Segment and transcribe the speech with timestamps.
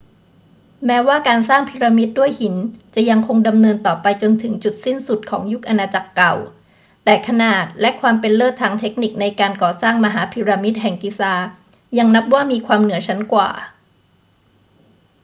[0.85, 2.55] แม้ว่าการสร้างพีระมิดด้วยหิน
[2.95, 6.33] จะยังคงดำเนินต่อไปจนถึงจุดสิ้นสุดของยุคอาณาจักรเก่า
[7.03, 11.33] แต่ขนาดและความเป็นเลิศทางเทคนิคในการก่อสร้างมหาพีระมิดแห่งกิซา
[11.97, 13.49] ยังนับว่ามีความเหนือชั้นกว่า